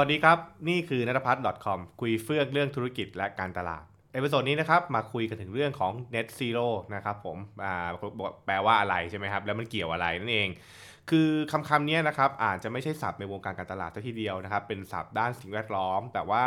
[0.00, 7.88] สวัสดีครับ นี่คือนัทพัฒน์ .com คุยเฟื่องเรื่องธุรกิจและการตลาด episode นี้นะครับมาคุยกันถึงเรื่องของ net zero นะครับผมอ่า
[8.46, 10.48] แปลว่าอะไรใช่ไหมครับ แล้วมันเกี่ยวอะไรนั่นเอง
[11.10, 16.44] คือคำคำนี้นะครับอาจจะไม่ใช่ศัพท์ในวงการการตลาดซะทีเดียวนะครับ เป็นศัพท์ด้านสิ่งแวดล้อม แต่ว่า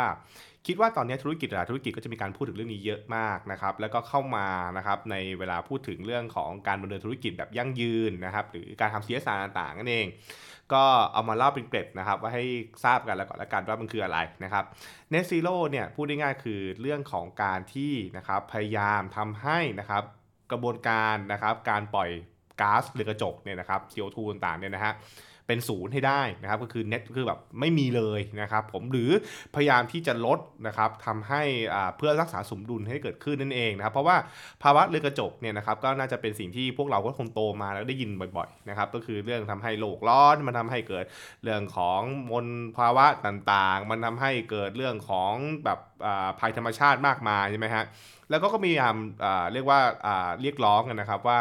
[0.66, 10.06] คิดว่าตอนนี้ธุรกิจหลายธุรกิจก็จะมีการพูดถึงเรื่องนี้เยอะมากนะครับแล้วก็เข้ามานะครับในเวลาพูดถึงเรื่องของการดำเนินธุรกิจแบบยั่งยืนนะครับหรือการทำ CSR ต่างๆนั่นเอง
[10.72, 12.44] ก็เอามาเล่าเป็นเกร็ดนะครับว่าให้
[12.84, 14.64] ทราบกันแล้วก่อนละกันว่ามันคืออะไรนะครับ
[15.12, 20.02] Net Zero เนี่ยพูดได้ง่ายคือเรื่องของการที่นะครับพยายามทำให้นะครับ
[20.52, 22.10] กระบวนการนะครับการปล่อย
[22.60, 24.92] ก๊าซเรือนกระจกเนี่ยนะครับ CO2 ต่างๆเนี่ยนะฮะ
[25.46, 29.10] เป็นศูนย์ให้ได้นะครับก็คือ net คือแบบไม่มีเลยนะครับผมหรือ
[29.54, 31.42] พยายามที่จะลดนะครับทำให้
[31.74, 34.16] อ่าเพื่อรักษาสมดุลให้เกิดขึ้นนั่นเองนะครับเพราะว่า
[34.62, 41.04] ภาวะเรือกระจกเนี่ยนะครับก็น่าจะเป็นสิ่งที่พวกเราก็คงโตมาแล้วได้ยินบ่อยๆนะครับก็คือเรื่องทำให้โลกร้อนมันทำให้เกิด
[41.44, 42.00] เรื่องของ
[42.30, 42.46] มล
[42.78, 45.34] ภาวะต่างๆ มันทำให้เกิดเรื่องของ
[45.64, 47.84] แบบอ่าภัยธรรมชาติมากมายใช่ไหมฮะ
[48.30, 51.40] แล้วก็ก็มีพยายามอ่าเรียกว่าอ่าเรียกร้องกันนะครับว่า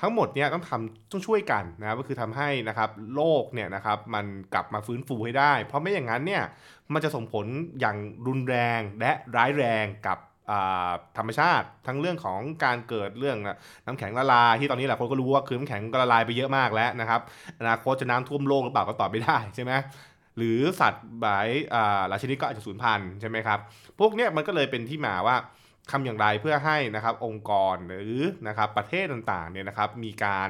[0.00, 6.42] ทั้งหมดเนี่ยต้องทำต้องช่วยกันนะครับก็คือทำให้นะครับโลกเนี่ยนะครับมันกลับมาฟื้นฟูให้ได้ เพราะไม่อย่างนั้นเนี่ย
[6.92, 7.46] มันจะส่งผล
[7.80, 10.18] อย่างรุนแรงและร้ายแรงกับ
[11.18, 13.38] ธรรมชาติทั้งเรื่องของการเกิดเรื่อง
[13.86, 17.20] น้ำแข็งละลายที่ตอนนี้หลายคนก็รู้ว่าคือน้ำแข็งก็ละลายไปเยอะมากแล้วนะครับ
[17.60, 19.72] อนาคตจะน้ำท่วมโลกหรือเปล่าก็ตอบไม่ได้ใช่ไหม
[20.36, 23.58] หรือสัตว์หลายอ่าหลายชนิดก็อาจจะสูญพันธุ์ใช่ไหมครับ
[23.98, 25.36] พวกเนี้ยมันก็เลยเป็นที่มาว่า
[25.90, 28.16] ทำอย่างไรเพื่อให้นะครับองค์กรหรือ
[28.48, 30.48] นะครับประเทศต่างๆเนี่ยนะครับมีการ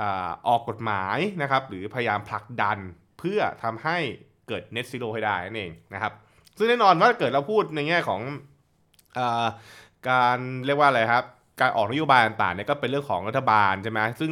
[0.00, 0.02] อ
[0.48, 2.78] ออกกฎหมายนะครับหรือพยายามผลักดัน
[3.18, 3.98] เพื่อทำให้
[4.48, 6.12] เกิด net zero ให้ได้นั่นเองนะครับ
[6.58, 8.20] ซึ่งแน่นอนว่าเกิดเราพูดในแง่ของ
[9.18, 9.20] อ
[10.08, 11.24] การเรียกว่าอะไรครับ
[11.60, 14.30] การออกนโยบายต่างๆเนี่ยก็เป็นเรื่องของรัฐบาลใช่ไหมซึ่ง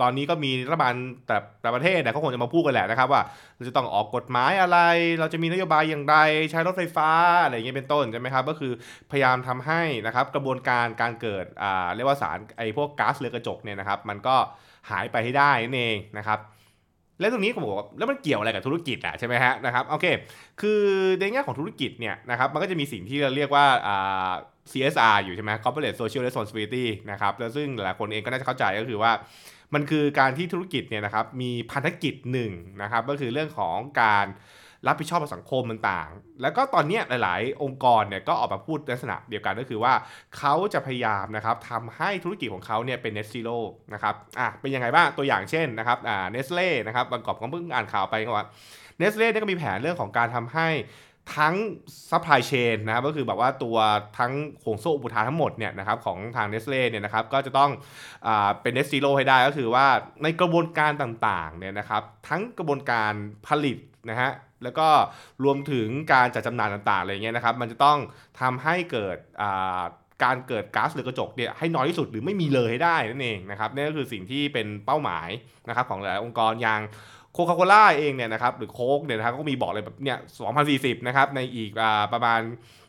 [0.00, 0.94] ตอนนี้ก็มีรัฐบาล
[1.26, 3.22] แต่แต่ประเทศเนี่ยเขาคงจะมาพูดกันแหละนะครับว่า
[3.54, 4.78] เราจะต้องออกกฎหมายอะไร
[5.20, 6.16] เราจะมีนโยบายอย่างไร
[6.50, 7.10] ใช้รถไฟฟ้า
[7.44, 8.72] อะไรอย่างเงี้ยเป็นต้นใช่ไหมครับก็คือ
[9.10, 14.36] พยายามทำให้นะครับกระบวนการการเกิดอ่าเรียกว่าสารไอ้พวกก๊าซเรือนกระจกเนี่ยนะครับมันก็
[14.90, 16.38] หายไปให้ได้นั่นเองนะครับ
[17.20, 20.06] แล้วตรงนี้ผมบอกว่าแล้วมันเกี่ยวอะไรกับธุรกิจอะใช่ไหมฮะนะครับโอเค
[20.60, 20.80] คือ
[21.20, 24.32] ในแง่ของธุรกิจเนี่ยนะครับมันก็จะมีสิ่งที่เราเรียกว่าอ่า
[24.72, 29.12] CSR อยู่ใช่ไหม Corporate Social Responsibility นะครับแล้วซึ่งหลายคนเองก็น่าจะเข้าใจก็คือว่า
[29.74, 34.26] มันคือการที่ธุรกิจเนี่ยนะครับมีพันธกิจหนึ่งนะครับก็คือเรื่องของการ
[34.86, 39.92] รับผิดชอบต่อสังคมต่างๆ แล้วก็ตอนนี้หลาย ๆ องค์กรเนี่ยก็ออกมาพูดลักษณะเดียวกันก็คือว่า
[40.38, 43.58] เขาจะพยายามนะครับทำให้ธุรกิจของเขาเนี่ยเป็น net zero
[43.94, 48.46] นะครับอะเป็นยังไงบ้างตัวอย่างเช่นนะครับอ่าเนสเล่นะครับบางกอบก็เพิ่งอ่านข่าวไปว่า
[48.98, 50.68] เนสเล่เนี่ยก็มีแผนเรื่องของการทำให้
[51.38, 51.54] ทั้ง
[52.10, 53.76] supply chain นะครับก็คือแบบว่าตัว
[54.18, 54.32] ทั้ง
[54.62, 57.70] ห่วงโซ่อุปทานทั้งหมดเนี่ยนะครับของทางเนสเล่เนี่ยนะครับก็จะต้อง
[58.26, 58.28] อ
[58.62, 59.86] เป็น net zero ให้ได้ก็คือว่า
[60.22, 63.12] ในกระบวนการต่างๆเนี่ยนะครับทั้งกระบวนการ
[63.46, 63.76] ผลิต
[64.10, 64.30] นะฮะ
[64.62, 64.88] แล้วก็
[65.44, 67.98] รวมถึงการจัดจำหน่ายต่างๆอะไรเงี้ยนะครับ มันจะต้อง
[68.40, 69.16] ทำให้เกิด
[70.24, 75.28] การเกิดก๊าซเรือนกระจกเนี่ยให้น้อยที่สุดหรือไม่มีเลยให้ได้นั่นเองนะครับนี่ก็คือสิ่งที่เป็นเป้าหมาย
[75.68, 76.80] นะครับของหลายองค์กรอย่าง
[77.32, 80.18] โคคาโคล่าเองเนี่ยนะครับหรือโค้กเนี่ยนะครับก็มีบอกเลยแบบเนี่ย
[80.62, 82.40] 2040 นะครับในอีกอประมาณ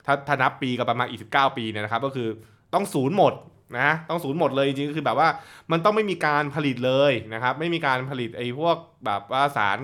[0.06, 2.28] ถ้าถ้านับปีก็ประมาณอีก19ปีเนี่ยนะครับก็คือ
[2.74, 3.34] ต้องศูนย์หมด
[3.76, 5.30] นะต้องศูนย์หมดเลยจริงๆก็คือแบบว่า
[5.72, 9.78] มันต้องไม่มีการผลิตเลยนะครับไม่มีการผลิตไอ้พวกแบบว่าสาร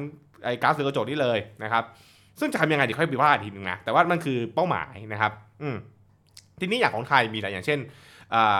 [0.43, 1.83] ไอ้ก๊าซเรือกระจกนี่เลยนะครับ
[2.39, 5.31] ซึ่งจะทำยังไงเดี๋ยวค่อยไปว่าอีกทีนึงนะแต่ว่ามันคือเป้าหมายนะครับ
[5.61, 5.75] อืม
[6.59, 7.79] ทีนี้อย่างของไทยมีอะไรอย่างเช่น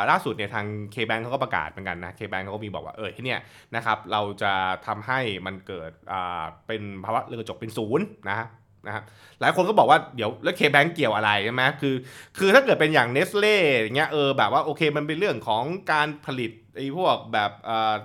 [0.10, 3.40] ล่าสุดเนี่ยทาง K-Bank เขาก็ประกาศเหมือนกันนะ K-Bank เขาก็มีบอกว่าเออที่เนี่ย
[3.76, 4.54] นะครับเราจะ
[4.88, 5.92] ทำให้มันเกิด
[6.68, 8.38] เป็นภาวะเรือกระจกเป็นศูนย์นะ
[8.88, 9.04] นะครับ
[9.42, 11.96] หลายคนก็บอกว่าเดี๋ยวแล้ว K-Bank เกี่ยวอะไรใช่ไหมคือ
[12.38, 17.52] คือถ้าเกิดเป็นอย่างเนสเล่อย่างเงี้ยเออแบบว่าโอเคมันเป็นเรื่องของการผลิต ไอ้พวกแบบ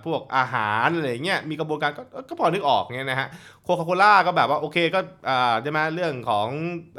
[0.04, 3.28] พวกอาหารอะไรเงี้ยมีกระบวนการก็ก็พอนึกออกเงี้ยนะฮะ
[3.62, 6.48] โคคาโคล่าก็แบบว่าโอเคก็อ่าใช่ไหมเรื่องของ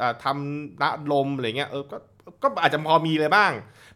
[0.01, 1.97] อทำน้ำลมอะไรเงี้ยเออก็
[2.43, 3.51] ก็อาจจะพอมีเลยบ้าง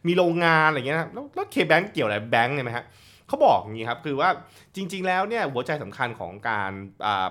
[0.06, 2.86] มีโรงงานอะไรเงี้ยนะแล้วแล้วเคแบงก์เกี่ยวอะไรแบงค์เนี่ยไหมฮะ
[3.28, 4.30] เขาบอกอย่างนี้ครับคือว่า
[4.76, 6.72] จริง ๆ แล้วเนี่ยหัวใจสำคัญของการ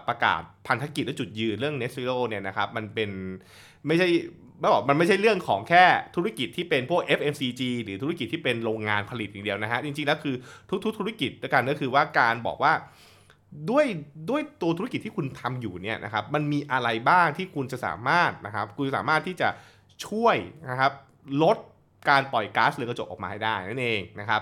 [0.07, 3.09] ประกาศพันธกิจและจุดยืนเรื่อง net zero เนี่ยนะครับมันเป็น
[3.87, 4.07] ไม่ใช่
[4.59, 5.85] ไม่บอกมันไม่ใช่เรื่องของแค่
[6.15, 10.35] ธุรกิจที่เป็นพวก FMCG หรือธุรกิจที่เป็นโรงงานผลิตอย่างเดียวนะฮะ จริงๆแล้วคือ
[10.83, 12.73] ทุกๆ ธุรกิจด้วยกันก็คือว่าการบอกว่า
[13.69, 13.85] ด้วย
[14.29, 19.49] ด้วยตัวธุรกิจที่คุณทำอยู่เนี่ยนะครับมันมีอะไรบ้างที่คุณจะสามารถนะครับคุณสามารถที่จะ
[20.07, 20.35] ช่วย
[20.69, 20.91] นะครับ
[21.43, 21.57] ลด
[22.09, 24.41] การปล่อยก๊าซเรือนกระจกออกมาให้ได้นั่นเองนะครับ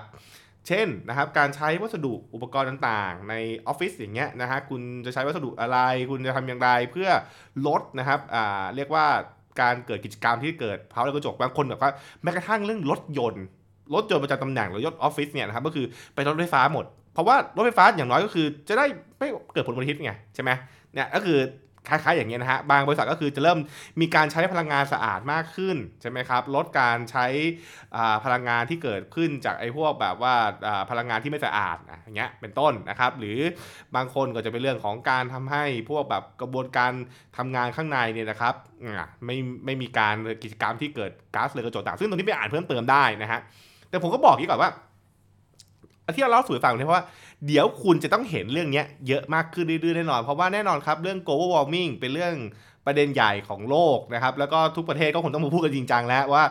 [0.68, 3.34] เช่นนะครับการใช้วัสดุอุปกรณ์ต่างๆ ใน
[3.68, 5.78] ออฟฟิศอย่างเงี้ยนะฮะคุณจะใช้วัสดุอะไร
[6.10, 7.10] คุณจะทำอย่างไรเพื่อ
[7.68, 9.06] ลดนะครับอ่าเรียกว่า
[9.62, 11.92] การเกิดกิจกรรมที่เกิดภาวะเรือนกระจกบางคนแบบว่า
[12.24, 13.46] แม้กระทั่งเรื่องรถยนต์
[13.96, 18.86] รถยนต์ประจำตำแหน่งหรือรถออฟฟิศเนี่ยนะครับก็คือไปรถไฟฟ้าหมด เพราะว่ารถไฟฟ้าอย่างน้อยก็คือจะได้
[19.18, 20.52] ไม่เกิดผลมลพิษไงใช่ไหม
[20.94, 21.38] เนี่ยก็คือ
[21.92, 23.60] คล้ายๆอย่างเงี้ยนะฮะบางบริษัทก็คือจะเริ่ม
[24.02, 27.26] มีการใช้พลังงานสะอาดมากขึ้นใช่ไหมครับลดการใช้
[28.26, 30.34] พลังงานที่เกิดขึ้นจากไอ้พวกแบบว่า
[30.90, 33.40] พลังงานที่ไม่สะอาดอย่างเงี้ยเป็นต้นนะครับหรือ
[33.96, 36.92] บางคนก็จะเป็นเรื่องของการทำให้พวกแบบกระบวนการ
[37.38, 38.56] ทำงานข้างในเนี่ยนะครับ
[39.26, 43.40] ไม่ไม่มีการกิจกรรมที่เกิดก๊าซเรือนกระจกต่างซึ่งตรงนี้ไปอ่านเพิ่มเติมได้นะฮะ
[43.90, 44.72] แต่ผมก็บอกกี้ก่อนว่า
[46.16, 47.06] ที่เราเล่าสู่ฟังเนี่ยเพราะว่า
[47.48, 52.34] เดี๋ยวคุณจะต้องเห็นเรื่องนี้เยอะมากขึ้นเรื่อยๆแน่นอน เพราะว่าแน่นอนครับเรื่อง global warming เป็นเรื่อง
[52.86, 56.44] ประเด็นใหญ่ของโลกนะครับ แล้วก็ทุกประเทศก็คงต้องมาพูดกันจริงจังแล้วว่า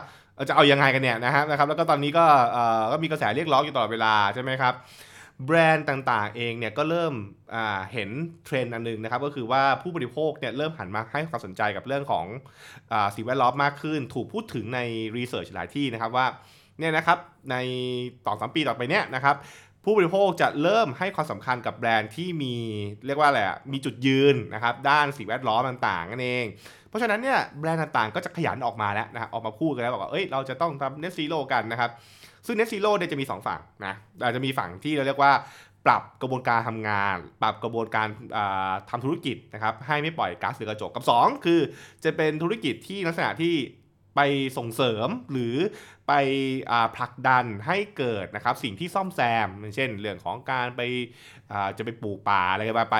[0.49, 2.25] จะเอายังไงกันเนี่ยนะครับนะครับ แล้วก็ตอนนี้ก็
[2.91, 4.73] ก็มีกระแสเรียกร้องอยู่ตลอดเวลาใช่ไหมครับ
[5.45, 7.13] แบรนด์ต่างๆเองเนี่ยก็เริ่ม
[7.93, 8.09] เห็น
[8.45, 12.25] เทรนด์อันนึงนะครับ ก็คือว่าผู้บริโภคเนี่ยเริ่มหันมาให้ความสนใจกับเรื่องของ
[12.91, 14.79] อสิ่งแวดล้อมมากขึ้น ถูกพูดถึงใน
[15.17, 16.25] research หลายที่นะครับว่า
[16.79, 17.17] เนี่ยนะครับ
[17.51, 17.55] ใน
[18.25, 19.35] ต่อสามปีต่อไปเนี่ยนะครับ
[19.83, 22.55] ผู้บริโภคจะเริ่มให้ความสำคัญกับแบรนด์ที่มี
[23.05, 23.41] เรียกว่าอะไร
[23.71, 26.45] มีจุดยืนนะครับด้านสิ่งแวดล้อมต่างๆนั่นเอง
[26.89, 31.91] เพราะฉะนั้นเนี่ยแบรนด์ต่างๆ ก็จะขยันออกมาแล้วนะออกมาพูดกันแล้วบอกว่าเอ้ยเราจะต้องทำ net zero กันนะครับ
[32.45, 33.93] ซึ่ง net zero เนี่ยจะมี 2 ฝั่งนะ
[34.23, 35.31] อาจจะมีฝั่งที่เราเรียกว่า
[35.85, 38.07] ปรับกระบวนการทำงาน ปรับกระบวนการ
[38.89, 41.59] ทำธุรกิจนะครับให้ไม่ปล่อยก๊าซเรือนกระจกกับ 2 คือ
[42.03, 43.55] จะเป็นธุรกิจที่ลักษณะที่
[44.15, 44.19] ไป
[44.57, 45.55] ส่งเสริมหรือ
[46.07, 46.13] ไป
[46.95, 50.81] ผลักดันให้เกิดนะครับสิ่งที่ซ่อมแซม เช่นเรื่องของการไป
[51.77, 52.95] จะไปปลูกป่าอะไรไปไป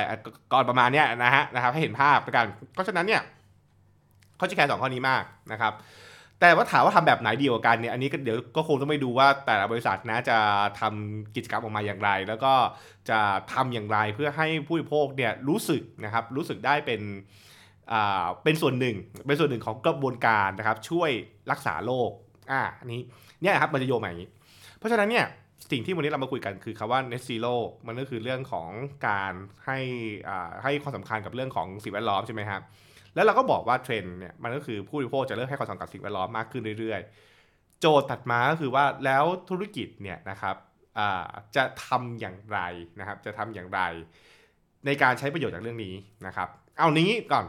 [0.53, 3.21] ก่อนประมาณนี้นะฮะนะครับให้เห็นภาพกันเพราะฉะนั้นเนี่ย
[4.37, 5.73] เขาจะแคร์สองข้อนี้มากนะครับ
[6.39, 10.37] แต่ว่าถามว่าทำแบบไหนดีกว่ากันเนี่ยอันนี้ก็เดี๋ยวก็คงต้องไปดูว่าแต่ละบริษัทนะจะ
[10.79, 12.53] ทำกิจกรรมออกมาอย่างไร แล้วก็
[13.09, 13.19] จะ
[13.53, 17.01] ทำอย่างไรเพื่อให้ผู้บริโภคเนี่ยรู้สึกนะครับรู้สึกได้เป็น
[18.43, 18.95] เป็นส่วนหนึ่ง
[19.27, 21.11] เป็นส่วนหนึ่งของกระบวนการนะครับช่วย
[21.51, 22.11] รักษาโรค
[22.51, 23.01] อ่าอันนี้
[23.41, 24.29] เนี่ยครับมันจะโยงมาอย่างนี้
[24.77, 25.25] เพราะฉะนั้นเนี่ย
[25.71, 27.55] สิ่งที่วันนี้เรามาคุยกันคือคำว่า net zero
[27.87, 28.69] มันก็คือเรื่องของ
[29.07, 29.33] การ
[29.65, 29.77] ให้
[30.29, 32.61] อ่าให้ความสำคัญกับเรื่องของสิ่งแวดล้อมใช่ไหมครับ
[33.15, 40.55] แล้วเราก็บอกว่าเทรนด์เนี่ยมันก็คือผู้บริโภคจะเริ่มให้ความสำคัญกับสิ่งแวดล้อมมากขึ้นเรื่อยๆ โจทย์ตัดมาก็คือว่าแล้วธุรกิจเนี่ยนะครับ
[41.55, 42.59] จะทำอย่างไร
[42.99, 43.81] นะครับจะทำอย่างไร
[44.85, 45.95] ในการใช้ประโยชน์จากเรื่องนี้
[46.27, 47.45] นะครับ เอานี้ก่อน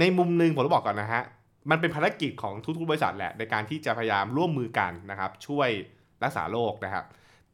[0.00, 1.22] ในมุมหนึ่งผมต้องบอกก่อนนะฮะ
[1.70, 5.68] มันเป็นภารกิจของทุกๆบริษัทแหละในการที่จะพยายามร่วมมือกันนะครับ ช่วย
[6.22, 7.04] รักษาโรคนะครับ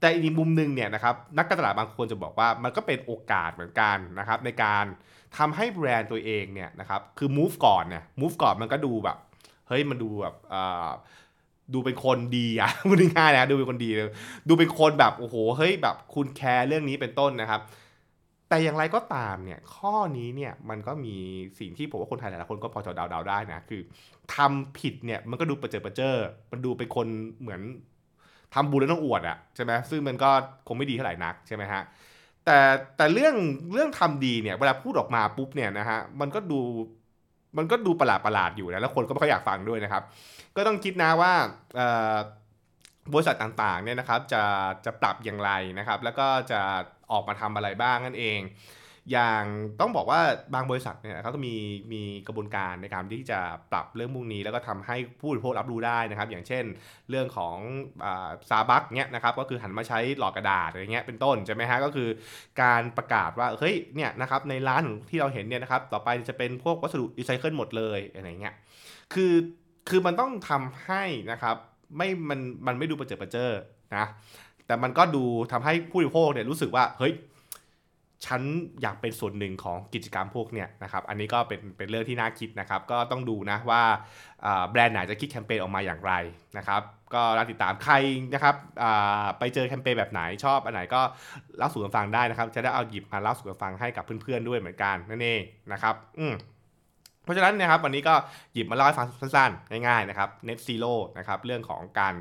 [0.00, 4.85] แต่อีกมุมหนึ่งเนี่ยนะครับนักการตลาดบางคนจะบอกว่ามันก็เป็นโอกาสเหมือนกันนะครับในการ
[5.37, 9.17] ทำให้แบรนด์ตัวเองเนี่ยนะครับคือ move ก่อนเนี่ย move ก่อนมันก็ดูแบบ
[9.69, 10.34] เฮ้ยมันดูแบบ
[11.75, 13.91] ดูเป็นคนดีอะพูดง่ายๆนะดูเป็นคนดี
[14.49, 17.61] ดูเป็นคนแบบโอ้โหเฮ้ยแบบคุณแคร์เรื่องนี้เป็นต้นนะครับ
[18.49, 21.17] แต่อย่างไรก็ตามเนี่ยข้อนี้เนี่ยมันก็มี
[21.59, 23.81] สิ่งที่ผมว่าคนไทยหลายคนก็พอจะเดาๆได้นะคือ
[24.35, 26.15] ทำผิดเนี่ยมันก็ดูประเจิดประเจิอ
[26.50, 27.06] มันดูเป็นคน
[27.41, 27.61] เหมือน
[28.55, 30.31] ทำบุญแล้วต้องอวดอะใช่ไหมซึ่งมันก็
[30.67, 31.83] คงไม่ดีเท่าไหร่นักใช่ไหมฮะ
[32.45, 32.59] แต่
[32.97, 33.35] แต่เรื่อง
[33.73, 36.61] เรื่องทำดีเนี่ยเวลาพูดออกมาปุ๊บเนี่ยนะฮะมันก็ดู
[37.59, 40.03] มันก็ดูประหลาดประหลาดอยู่นะแล้วคนก็ไม่ค่อยอยากฟังด้วยนะครับ
[40.56, 41.33] ก็ต้องคิดนะว่า
[43.12, 44.43] บริษัทต่างๆเนี่ยนะครับจะ
[44.85, 46.61] จะปรับอย่างไรนะครับ แล้วก็จะ
[47.12, 48.40] ออกมาทำอะไรบ้างนั่นเอง
[49.12, 49.44] อย่าง
[49.81, 50.20] ต้องบอกว่า
[50.55, 51.55] บางบริษัทเนี่ยเขาก็มี
[51.93, 53.38] มีกระบวนการในการที่จะ
[53.72, 56.64] ปรับเรื่องมุงนี้ แล้วก็ทำให้ผู้บริโภครับรู้ได้นะครับ อย่างเช่น
[57.10, 57.56] เรื่องของ
[58.49, 62.08] ซาบักเนี่ยนะครับก็คือหันมาใช้หลอดกระดาษอะไรเงี้ยเป็นต้นใช่ไหมฮะก็คือ
[62.62, 68.55] การประกาศว่าเฮ้ยเนี่ยนะครับในร้านที่เราเห็นเนี่ยนะครับต่อไปจะเป็นพวกวัสดุรีไซเคิลหมดเลยอะไรเงี้ย
[69.15, 69.34] คือ
[69.88, 71.56] คือมันต้องทำให้นะครับ
[71.96, 73.50] ไม่มันมันไม่ดูประเจิดประเจอ
[73.96, 74.06] นะ
[74.69, 77.15] แต่มันก็ดูทำให้ผู้บริโภคเนี่ยรู้สึกว่าเฮ้ย
[78.27, 78.43] ฉัน
[78.82, 83.82] อยากเป็นส่วนหนึ่งของกิจกรรมพวกเนี่ยนะครับ อันนี้ก็เป็นเป็นเรื่องที่น่าคิดนะครับ ก็ต้องดูนะว่า
[84.70, 86.13] แบรนด์ไหนจะคิดแคมเปญออกมาอย่างไร
[86.58, 86.82] นะครับ
[87.15, 87.94] ก็รอติดตามใคร
[88.34, 88.55] นะครับ
[89.39, 91.01] ไปเจอแคมเปญแบบไหนชอบอันไหนก็
[91.58, 95.41] เล่าสู่กันฟังได้นะครับ จะได้เอาหยิบมาเล่าสู่กันฟังให้กับเพื่อนๆด้วยเหมือนกันนั่นเอง
[95.72, 96.34] นะครับ อืม
[97.29, 98.15] เพราะฉะนั้นนะครับวันนี้ก็
[98.55, 102.15] หยิบมาเล่าให้ฟังสั้นๆง่ายๆนะครับ net zero นะครับเรื่องของการ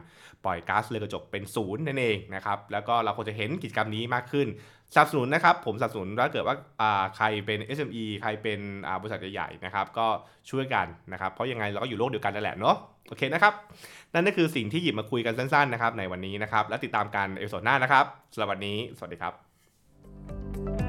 [0.45, 4.47] ปล่อยก๊าซเรือนกระจกเป็นศูนย์นั่นเองนะครับแล้วก็เราควรจะเห็นกิจกรรมนี้มากขึ้น
[4.93, 6.55] สนับสนุนนะครับผมสนับสนุนถ้าเกิดว่า
[7.15, 8.59] ใครเป็น SME ใครเป็น
[9.01, 10.07] บริษัทใหญ่ๆนะครับก็
[10.49, 12.75] ช่วยกันนะครับเพราะยังไงเราก็อยู่โลกเดียวกันนั่นแหละเนาะ
[13.07, 13.53] โอเคนะครับ
[14.13, 20.86] นั่นก็คือสิ่งที่หยิบมาคุยกันสั้นๆนะครับในวันนี้นะครับแล้วติดตามกัน episode หน้านะครับสำหรับวันนี้ สวัสดีครับ